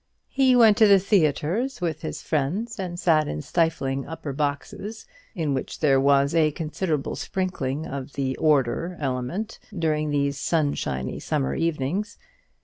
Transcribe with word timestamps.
He 0.31 0.55
went 0.55 0.77
to 0.77 0.87
the 0.87 0.97
theatres 0.97 1.79
with 1.79 2.01
his 2.01 2.23
friend, 2.23 2.67
and 2.79 2.99
sat 2.99 3.27
in 3.27 3.43
stifling 3.43 4.07
upper 4.07 4.33
boxes, 4.33 5.05
in 5.35 5.53
which 5.53 5.79
there 5.79 6.01
was 6.01 6.33
a 6.33 6.49
considerable 6.49 7.15
sprinkling 7.15 7.85
of 7.85 8.13
the 8.13 8.35
"order" 8.37 8.97
element, 8.99 9.59
during 9.77 10.09
these 10.09 10.39
sunshiny 10.39 11.19
summer 11.19 11.53
evenings. 11.53 12.17